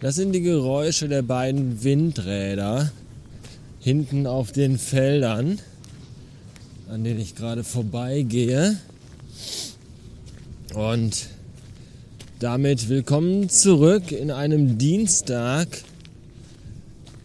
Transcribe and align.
Das 0.00 0.14
sind 0.14 0.32
die 0.32 0.40
Geräusche 0.40 1.10
der 1.10 1.20
beiden 1.20 1.84
Windräder 1.84 2.90
hinten 3.80 4.26
auf 4.26 4.50
den 4.50 4.78
Feldern, 4.78 5.58
an 6.88 7.04
denen 7.04 7.20
ich 7.20 7.34
gerade 7.34 7.64
vorbeigehe. 7.64 8.78
Und 10.74 11.28
damit 12.38 12.88
willkommen 12.88 13.50
zurück 13.50 14.10
in 14.10 14.30
einem 14.30 14.78
Dienstag 14.78 15.68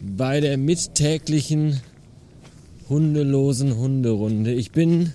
bei 0.02 0.42
der 0.42 0.58
mittäglichen 0.58 1.80
hundelosen 2.90 3.78
Hunderunde. 3.78 4.52
Ich 4.52 4.72
bin 4.72 5.14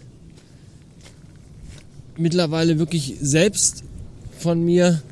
mittlerweile 2.16 2.78
wirklich 2.78 3.16
selbst 3.20 3.84
von 4.38 4.64
mir 4.64 5.02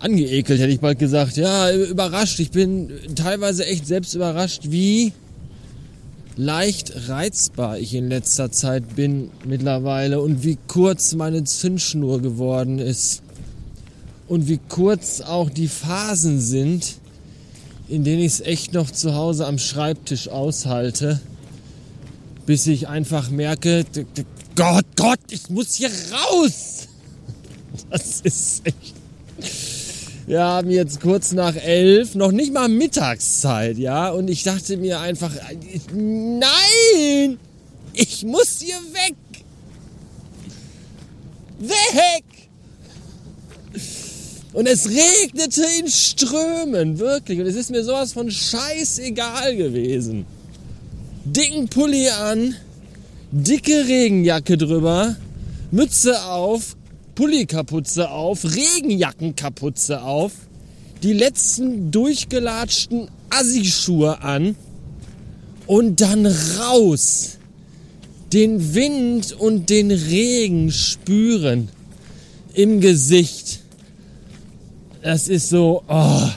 angeekelt, 0.00 0.60
hätte 0.60 0.72
ich 0.72 0.80
bald 0.80 0.98
gesagt. 0.98 1.36
Ja, 1.36 1.72
überrascht. 1.72 2.38
Ich 2.40 2.50
bin 2.50 2.90
teilweise 3.14 3.66
echt 3.66 3.86
selbst 3.86 4.14
überrascht, 4.14 4.62
wie 4.64 5.12
leicht 6.36 7.08
reizbar 7.08 7.78
ich 7.78 7.94
in 7.94 8.08
letzter 8.08 8.52
Zeit 8.52 8.94
bin 8.94 9.30
mittlerweile 9.44 10.20
und 10.20 10.44
wie 10.44 10.56
kurz 10.68 11.14
meine 11.14 11.44
Zündschnur 11.44 12.22
geworden 12.22 12.78
ist. 12.78 13.22
Und 14.28 14.46
wie 14.46 14.60
kurz 14.68 15.20
auch 15.20 15.48
die 15.50 15.68
Phasen 15.68 16.38
sind, 16.40 16.96
in 17.88 18.04
denen 18.04 18.20
ich 18.20 18.34
es 18.34 18.40
echt 18.40 18.74
noch 18.74 18.90
zu 18.90 19.14
Hause 19.14 19.46
am 19.46 19.58
Schreibtisch 19.58 20.28
aushalte, 20.28 21.20
bis 22.44 22.66
ich 22.66 22.88
einfach 22.88 23.30
merke, 23.30 23.84
Gott, 24.54 24.84
Gott, 24.96 25.20
ich 25.30 25.48
muss 25.50 25.74
hier 25.74 25.90
raus. 26.12 26.74
Das 27.90 28.22
ist 28.22 28.66
echt 28.66 28.97
wir 30.28 30.44
haben 30.44 30.70
jetzt 30.70 31.00
kurz 31.00 31.32
nach 31.32 31.56
elf, 31.56 32.14
noch 32.14 32.32
nicht 32.32 32.52
mal 32.52 32.68
Mittagszeit, 32.68 33.78
ja. 33.78 34.10
Und 34.10 34.28
ich 34.28 34.42
dachte 34.42 34.76
mir 34.76 35.00
einfach, 35.00 35.32
nein, 35.94 37.38
ich 37.94 38.26
muss 38.26 38.60
hier 38.60 38.76
weg. 38.92 39.16
Weg! 41.60 42.24
Und 44.52 44.66
es 44.66 44.86
regnete 44.90 45.64
in 45.80 45.88
Strömen, 45.88 46.98
wirklich. 46.98 47.40
Und 47.40 47.46
es 47.46 47.56
ist 47.56 47.70
mir 47.70 47.82
sowas 47.82 48.12
von 48.12 48.30
scheißegal 48.30 49.56
gewesen. 49.56 50.26
Dicken 51.24 51.68
Pulli 51.68 52.10
an, 52.10 52.54
dicke 53.30 53.88
Regenjacke 53.88 54.58
drüber, 54.58 55.16
Mütze 55.70 56.22
auf, 56.24 56.76
Pullikapuze 57.18 58.10
auf, 58.12 58.44
Regenjackenkapuze 58.44 60.02
auf, 60.02 60.30
die 61.02 61.12
letzten 61.12 61.90
durchgelatschten 61.90 63.08
Assischuhe 63.28 64.22
an 64.22 64.54
und 65.66 66.00
dann 66.00 66.26
raus. 66.26 67.38
Den 68.32 68.72
Wind 68.72 69.32
und 69.32 69.68
den 69.68 69.90
Regen 69.90 70.70
spüren 70.70 71.70
im 72.54 72.80
Gesicht. 72.80 73.62
Das 75.02 75.26
ist 75.26 75.48
so, 75.48 75.82
oh. 75.88 76.28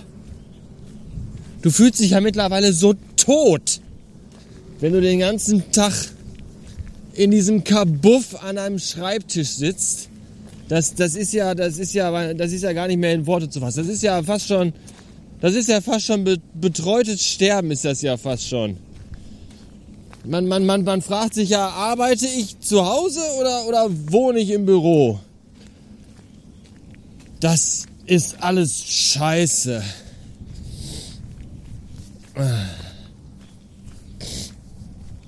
Du 1.62 1.70
fühlst 1.70 2.00
dich 2.00 2.10
ja 2.10 2.22
mittlerweile 2.22 2.74
so 2.74 2.96
tot, 3.18 3.82
wenn 4.80 4.94
du 4.94 5.02
den 5.02 5.20
ganzen 5.20 5.72
Tag 5.72 5.94
in 7.14 7.30
diesem 7.30 7.64
Kabuff 7.64 8.44
an 8.44 8.58
einem 8.58 8.80
Schreibtisch 8.80 9.50
sitzt 9.50 10.08
das, 10.72 10.96
das 10.96 11.16
ist 11.16 11.34
ja, 11.34 11.54
das 11.54 11.80
ist 11.80 11.94
ja, 11.94 12.34
das 12.34 12.54
ist 12.54 12.62
ja 12.62 12.72
gar 12.72 12.88
nicht 12.88 12.96
mehr 12.98 13.14
in 13.14 13.28
Worte 13.28 13.50
zu 13.50 13.60
fassen. 13.60 13.80
Das 13.80 13.94
ist 13.94 14.04
ja 14.04 14.24
fast 14.24 14.48
schon, 14.48 14.72
das 15.42 15.54
ist 15.54 15.68
ja 15.68 15.82
fast 15.82 16.06
schon 16.06 16.24
betreutes 16.54 17.28
Sterben 17.28 17.72
ist 17.72 17.84
das 17.84 18.02
ja 18.02 18.16
fast 18.16 18.48
schon. 18.48 18.78
Man, 20.24 20.48
man, 20.48 20.66
man, 20.66 20.86
man 20.86 21.02
fragt 21.02 21.34
sich 21.34 21.50
ja, 21.50 21.68
arbeite 21.68 22.26
ich 22.26 22.58
zu 22.62 22.86
Hause 22.86 23.20
oder, 23.38 23.68
oder 23.68 23.90
wohne 24.14 24.40
ich 24.40 24.50
im 24.52 24.66
Büro? 24.66 25.20
Das 27.42 27.86
ist 28.06 28.42
alles 28.42 28.82
scheiße. 28.82 29.84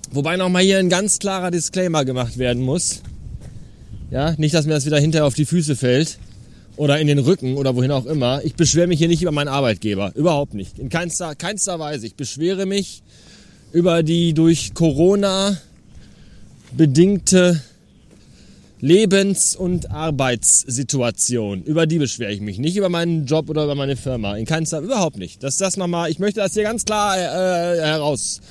Wobei 0.09 0.37
nochmal 0.37 0.63
hier 0.63 0.77
ein 0.77 0.87
ganz 0.87 1.19
klarer 1.19 1.51
Disclaimer 1.51 2.05
gemacht 2.05 2.37
werden 2.37 2.63
muss. 2.63 3.01
Ja, 4.13 4.35
nicht, 4.37 4.53
dass 4.53 4.67
mir 4.67 4.73
das 4.73 4.85
wieder 4.85 4.99
hinterher 4.99 5.25
auf 5.25 5.33
die 5.33 5.43
Füße 5.45 5.75
fällt 5.75 6.19
oder 6.75 6.99
in 6.99 7.07
den 7.07 7.17
Rücken 7.17 7.57
oder 7.57 7.75
wohin 7.75 7.89
auch 7.89 8.05
immer. 8.05 8.45
Ich 8.45 8.53
beschwere 8.53 8.85
mich 8.85 8.99
hier 8.99 9.07
nicht 9.07 9.23
über 9.23 9.31
meinen 9.31 9.47
Arbeitgeber. 9.47 10.11
Überhaupt 10.13 10.53
nicht. 10.53 10.77
In 10.77 10.89
keinster, 10.89 11.33
keinster 11.33 11.79
Weise. 11.79 12.05
Ich 12.05 12.13
beschwere 12.13 12.67
mich 12.67 13.01
über 13.71 14.03
die 14.03 14.35
durch 14.35 14.75
Corona 14.75 15.57
bedingte 16.77 17.59
Lebens- 18.81 19.55
und 19.55 19.89
Arbeitssituation. 19.89 21.63
Über 21.63 21.87
die 21.87 21.97
beschwere 21.97 22.33
ich 22.33 22.41
mich. 22.41 22.59
Nicht 22.59 22.77
über 22.77 22.89
meinen 22.89 23.25
Job 23.25 23.49
oder 23.49 23.63
über 23.63 23.73
meine 23.73 23.95
Firma. 23.95 24.37
In 24.37 24.45
keinster, 24.45 24.79
überhaupt 24.79 25.17
nicht. 25.17 25.41
Das, 25.41 25.57
das 25.57 25.75
nochmal, 25.75 26.11
ich 26.11 26.19
möchte 26.19 26.39
das 26.39 26.53
hier 26.53 26.61
ganz 26.61 26.85
klar 26.85 27.17
äh, 27.17 27.81
heraus 27.81 28.41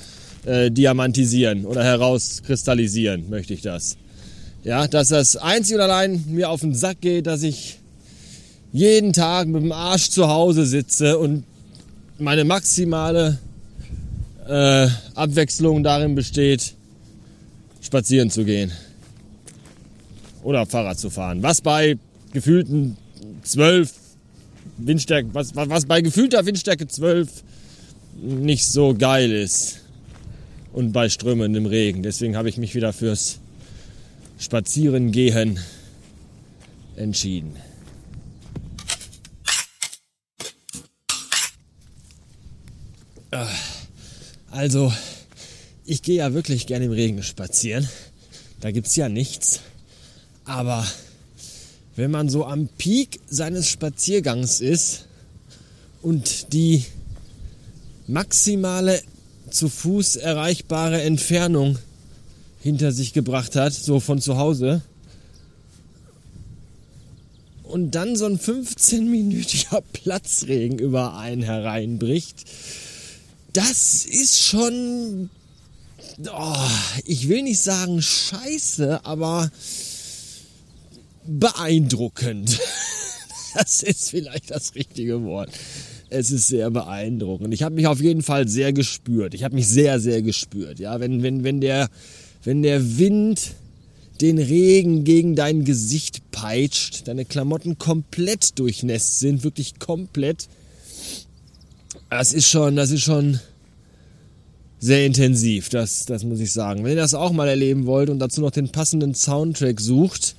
äh, 0.45 0.69
diamantisieren 0.69 1.65
oder 1.65 1.85
herauskristallisieren, 1.85 3.29
möchte 3.29 3.53
ich 3.53 3.61
das. 3.61 3.95
Ja, 4.63 4.87
dass 4.87 5.09
das 5.09 5.35
einzig 5.35 5.75
und 5.75 5.81
allein 5.81 6.23
mir 6.27 6.49
auf 6.49 6.61
den 6.61 6.73
Sack 6.73 7.01
geht, 7.01 7.27
dass 7.27 7.43
ich 7.43 7.79
jeden 8.71 9.11
Tag 9.11 9.47
mit 9.47 9.61
dem 9.61 9.73
Arsch 9.73 10.09
zu 10.09 10.29
Hause 10.29 10.65
sitze 10.65 11.17
und 11.17 11.43
meine 12.17 12.45
maximale 12.45 13.39
äh, 14.47 14.87
Abwechslung 15.15 15.83
darin 15.83 16.15
besteht, 16.15 16.75
spazieren 17.81 18.29
zu 18.29 18.45
gehen. 18.45 18.71
Oder 20.43 20.65
Fahrrad 20.65 20.97
zu 20.97 21.09
fahren. 21.09 21.43
Was 21.43 21.59
bei 21.59 21.97
gefühlten 22.31 22.97
12 23.43 23.93
Windstärke, 24.77 25.29
was, 25.33 25.53
was 25.55 25.85
bei 25.85 25.99
gefühlter 25.99 26.45
Windstärke 26.45 26.87
12 26.87 27.29
nicht 28.21 28.65
so 28.65 28.93
geil 28.93 29.29
ist. 29.31 29.81
Und 30.71 30.93
bei 30.93 31.09
strömendem 31.09 31.65
Regen. 31.65 32.01
Deswegen 32.01 32.35
habe 32.35 32.49
ich 32.49 32.57
mich 32.57 32.73
wieder 32.73 32.93
fürs 32.93 33.39
Spazieren 34.37 35.11
gehen 35.11 35.59
entschieden. 36.95 37.55
Äh, 43.31 43.45
also, 44.51 44.93
ich 45.85 46.01
gehe 46.03 46.17
ja 46.17 46.33
wirklich 46.33 46.67
gerne 46.67 46.85
im 46.85 46.91
Regen 46.91 47.23
spazieren. 47.23 47.87
Da 48.59 48.71
gibt 48.71 48.87
es 48.87 48.95
ja 48.95 49.09
nichts. 49.09 49.61
Aber 50.45 50.85
wenn 51.95 52.11
man 52.11 52.29
so 52.29 52.45
am 52.45 52.67
Peak 52.77 53.19
seines 53.27 53.69
Spaziergangs 53.69 54.61
ist 54.61 55.05
und 56.01 56.53
die 56.53 56.85
maximale 58.07 59.01
zu 59.49 59.69
Fuß 59.69 60.17
erreichbare 60.17 61.01
Entfernung 61.01 61.77
hinter 62.63 62.93
sich 62.93 63.11
gebracht 63.11 63.57
hat, 63.57 63.73
so 63.73 63.99
von 63.99 64.21
zu 64.21 64.37
Hause. 64.37 64.81
Und 67.63 67.91
dann 67.91 68.15
so 68.15 68.25
ein 68.25 68.39
15-minütiger 68.39 69.81
Platzregen 69.93 70.79
über 70.79 71.17
einen 71.17 71.43
hereinbricht. 71.43 72.45
Das 73.51 74.05
ist 74.05 74.39
schon, 74.39 75.29
oh, 76.25 76.67
ich 77.03 77.27
will 77.27 77.41
nicht 77.41 77.59
sagen 77.59 78.01
scheiße, 78.01 79.05
aber 79.05 79.51
beeindruckend. 81.27 82.59
Das 83.55 83.83
ist 83.83 84.09
vielleicht 84.09 84.49
das 84.49 84.73
richtige 84.73 85.21
Wort. 85.25 85.51
Es 86.09 86.31
ist 86.31 86.47
sehr 86.47 86.71
beeindruckend. 86.71 87.53
Ich 87.53 87.61
habe 87.61 87.75
mich 87.75 87.85
auf 87.85 88.01
jeden 88.01 88.23
Fall 88.23 88.47
sehr 88.47 88.73
gespürt. 88.73 89.35
Ich 89.35 89.43
habe 89.43 89.53
mich 89.53 89.67
sehr, 89.67 89.99
sehr 89.99 90.23
gespürt. 90.23 90.79
Ja, 90.79 90.99
wenn, 90.99 91.21
wenn, 91.21 91.43
wenn 91.43 91.61
der 91.61 91.87
wenn 92.43 92.61
der 92.61 92.97
Wind 92.97 93.55
den 94.21 94.37
Regen 94.37 95.03
gegen 95.03 95.35
dein 95.35 95.65
Gesicht 95.65 96.31
peitscht, 96.31 97.07
deine 97.07 97.25
Klamotten 97.25 97.77
komplett 97.77 98.57
durchnässt 98.59 99.19
sind, 99.19 99.43
wirklich 99.43 99.79
komplett. 99.79 100.47
Das 102.09 102.33
ist 102.33 102.47
schon, 102.47 102.75
das 102.75 102.91
ist 102.91 103.01
schon 103.01 103.39
sehr 104.79 105.05
intensiv, 105.05 105.69
das, 105.69 106.05
das 106.05 106.23
muss 106.23 106.39
ich 106.39 106.51
sagen. 106.51 106.83
Wenn 106.83 106.91
ihr 106.91 106.97
das 106.97 107.13
auch 107.13 107.31
mal 107.31 107.47
erleben 107.47 107.85
wollt 107.85 108.09
und 108.09 108.19
dazu 108.19 108.41
noch 108.41 108.51
den 108.51 108.69
passenden 108.69 109.15
Soundtrack 109.15 109.79
sucht, 109.79 110.35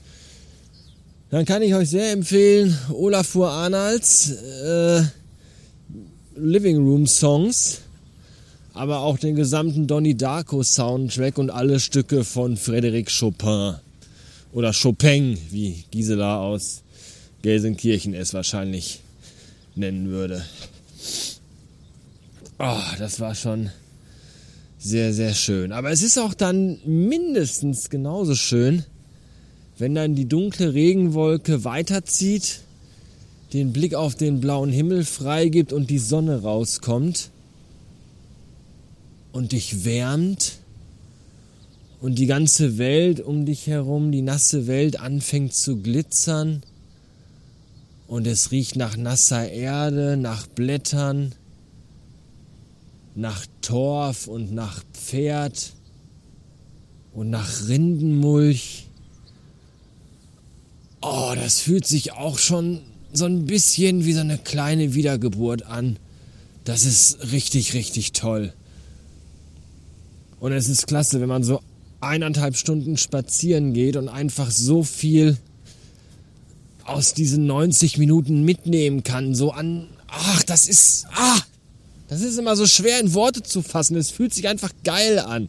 dann 1.31 1.47
kann 1.47 1.63
ich 1.63 1.75
euch 1.75 1.89
sehr 1.89 2.13
empfehlen, 2.13 2.79
Olafur 2.93 3.51
Arnalds 3.51 4.31
äh, 4.31 5.03
Living 6.37 6.77
Room 6.77 7.07
Songs 7.07 7.81
aber 8.75 9.01
auch 9.01 9.19
den 9.19 9.37
gesamten 9.37 9.87
Donnie 9.87 10.17
Darko 10.17 10.65
Soundtrack 10.65 11.39
und 11.39 11.51
alle 11.51 11.79
Stücke 11.79 12.25
von 12.25 12.57
Frédéric 12.57 13.09
Chopin 13.17 13.77
oder 14.53 14.73
Chopin, 14.73 15.39
wie 15.51 15.85
Gisela 15.93 16.41
aus 16.41 16.83
Gelsenkirchen 17.43 18.15
es 18.15 18.35
wahrscheinlich 18.35 19.01
nennen 19.77 20.09
würde. 20.09 20.45
Oh, 22.59 22.81
das 22.99 23.21
war 23.21 23.35
schon 23.37 23.71
sehr, 24.79 25.13
sehr 25.13 25.35
schön. 25.35 25.71
Aber 25.71 25.91
es 25.91 26.03
ist 26.03 26.19
auch 26.19 26.35
dann 26.35 26.79
mindestens 26.85 27.91
genauso 27.91 28.35
schön, 28.35 28.85
wenn 29.79 29.95
dann 29.95 30.17
die 30.17 30.27
dunkle 30.29 30.75
Regenwolke 30.75 31.65
weiterzieht, 31.65 32.61
den 33.53 33.73
Blick 33.73 33.95
auf 33.95 34.17
den 34.17 34.41
blauen 34.41 34.71
Himmel 34.71 35.05
freigibt 35.05 35.73
und 35.73 35.91
die 35.91 35.99
Sonne 35.99 36.43
rauskommt 36.43 37.31
und 39.35 39.51
dich 39.51 39.85
wärmt 39.85 40.59
und 42.01 42.21
die 42.21 42.27
ganze 42.27 42.79
Welt 42.79 43.19
um 43.19 43.45
dich 43.45 43.67
herum, 43.67 44.13
die 44.13 44.23
nasse 44.23 44.69
Welt 44.69 45.01
anfängt 45.01 45.55
zu 45.55 45.83
glitzern 45.83 46.63
und 48.07 48.29
es 48.29 48.53
riecht 48.53 48.77
nach 48.77 48.97
nasser 48.97 49.51
Erde, 49.51 50.17
nach 50.17 50.47
Blättern, 50.47 51.35
nach 53.17 53.45
Torf 53.61 54.29
und 54.29 54.55
nach 54.55 54.85
Pferd 54.93 55.73
und 57.13 57.29
nach 57.29 57.67
Rindenmulch. 57.67 58.87
Oh, 61.03 61.33
das 61.35 61.61
fühlt 61.61 61.89
sich 61.89 62.13
auch 62.13 62.39
schon 62.39 62.83
so 63.13 63.25
ein 63.25 63.47
bisschen 63.47 64.05
wie 64.05 64.13
so 64.13 64.21
eine 64.21 64.39
kleine 64.39 64.95
Wiedergeburt 64.95 65.65
an. 65.65 65.97
Das 66.63 66.85
ist 66.85 67.33
richtig, 67.33 67.75
richtig 67.75 68.13
toll. 68.13 68.53
Und 70.45 70.53
es 70.53 70.69
ist 70.69 70.87
klasse, 70.87 71.23
wenn 71.23 71.29
man 71.31 71.43
so 71.43 71.63
eineinhalb 72.03 72.55
Stunden 72.55 72.99
spazieren 72.99 73.73
geht 73.73 73.97
und 73.97 74.11
einfach 74.11 74.51
so 74.51 74.83
viel 74.83 75.39
aus 76.85 77.15
diesen 77.15 77.47
90 77.47 77.97
Minuten 77.97 78.43
mitnehmen 78.43 79.03
kann. 79.05 79.35
So 79.35 79.53
an, 79.53 79.89
ach, 80.07 80.43
das 80.43 80.69
ist, 80.69 81.07
ah, 81.15 81.41
das 82.09 82.21
ist 82.21 82.39
immer 82.39 82.57
so 82.57 82.67
schwer 82.67 83.01
in 83.01 83.15
Worte 83.15 83.43
zu 83.43 83.63
fassen. 83.63 83.97
Es 83.97 84.11
fühlt 84.11 84.35
sich 84.35 84.47
einfach 84.47 84.71
geil 84.85 85.19
an. 85.19 85.49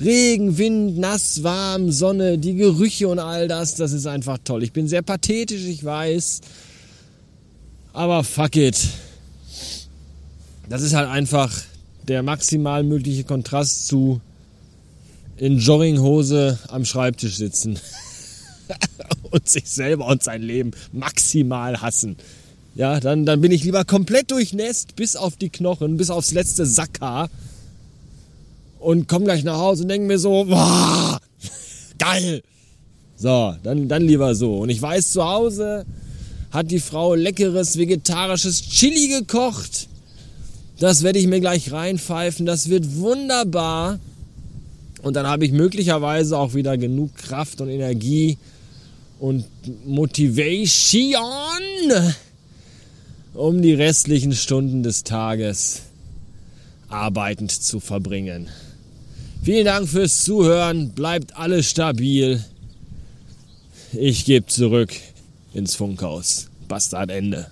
Regen, 0.00 0.56
Wind, 0.56 0.98
nass, 0.98 1.42
warm, 1.42 1.90
Sonne, 1.90 2.38
die 2.38 2.54
Gerüche 2.54 3.08
und 3.08 3.18
all 3.18 3.48
das, 3.48 3.74
das 3.74 3.90
ist 3.90 4.06
einfach 4.06 4.38
toll. 4.44 4.62
Ich 4.62 4.72
bin 4.72 4.86
sehr 4.86 5.02
pathetisch, 5.02 5.64
ich 5.64 5.82
weiß. 5.82 6.42
Aber 7.92 8.22
fuck 8.22 8.54
it. 8.54 8.78
Das 10.68 10.82
ist 10.82 10.94
halt 10.94 11.08
einfach 11.08 11.50
der 12.08 12.22
maximal 12.22 12.82
mögliche 12.82 13.24
Kontrast 13.24 13.86
zu 13.86 14.20
in 15.36 15.58
Jogginghose 15.58 16.58
am 16.68 16.84
Schreibtisch 16.84 17.36
sitzen 17.36 17.78
und 19.30 19.48
sich 19.48 19.68
selber 19.68 20.06
und 20.06 20.22
sein 20.22 20.42
Leben 20.42 20.72
maximal 20.92 21.80
hassen. 21.80 22.16
Ja, 22.74 23.00
dann, 23.00 23.26
dann 23.26 23.40
bin 23.40 23.52
ich 23.52 23.64
lieber 23.64 23.84
komplett 23.84 24.30
durchnässt 24.30 24.96
bis 24.96 25.16
auf 25.16 25.36
die 25.36 25.50
Knochen, 25.50 25.96
bis 25.96 26.10
aufs 26.10 26.32
letzte 26.32 26.64
Sackhaar 26.64 27.28
und 28.78 29.08
komme 29.08 29.24
gleich 29.24 29.44
nach 29.44 29.58
Hause 29.58 29.82
und 29.82 29.88
denke 29.88 30.06
mir 30.06 30.18
so, 30.18 30.44
boah, 30.44 31.20
geil. 31.98 32.42
So, 33.16 33.54
dann, 33.62 33.88
dann 33.88 34.02
lieber 34.02 34.34
so. 34.34 34.58
Und 34.58 34.70
ich 34.70 34.80
weiß, 34.80 35.12
zu 35.12 35.24
Hause 35.24 35.86
hat 36.50 36.70
die 36.70 36.80
Frau 36.80 37.14
leckeres 37.14 37.78
vegetarisches 37.78 38.62
Chili 38.62 39.08
gekocht. 39.08 39.88
Das 40.78 41.02
werde 41.02 41.18
ich 41.18 41.26
mir 41.26 41.40
gleich 41.40 41.72
reinpfeifen. 41.72 42.46
Das 42.46 42.68
wird 42.68 42.96
wunderbar. 42.96 43.98
Und 45.02 45.14
dann 45.16 45.26
habe 45.26 45.44
ich 45.44 45.52
möglicherweise 45.52 46.38
auch 46.38 46.54
wieder 46.54 46.76
genug 46.78 47.14
Kraft 47.16 47.60
und 47.60 47.68
Energie 47.68 48.38
und 49.18 49.44
Motivation 49.86 51.02
um 53.34 53.62
die 53.62 53.74
restlichen 53.74 54.32
Stunden 54.34 54.82
des 54.82 55.04
Tages 55.04 55.82
arbeitend 56.88 57.50
zu 57.50 57.80
verbringen. 57.80 58.48
Vielen 59.42 59.64
Dank 59.64 59.88
fürs 59.88 60.22
Zuhören, 60.22 60.90
bleibt 60.90 61.36
alle 61.36 61.62
stabil. 61.62 62.44
Ich 63.92 64.24
gebe 64.24 64.46
zurück 64.46 64.92
ins 65.54 65.74
Funkhaus. 65.74 66.48
Bastard 66.68 67.10
Ende. 67.10 67.50